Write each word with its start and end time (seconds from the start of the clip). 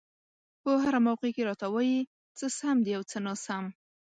په 0.61 0.71
هره 0.83 0.99
موقع 1.07 1.29
کې 1.35 1.47
راته 1.49 1.67
وايي 1.73 1.99
څه 2.37 2.45
سم 2.57 2.77
دي 2.85 2.91
او 2.97 3.03
څه 3.11 3.17
ناسم. 3.25 3.65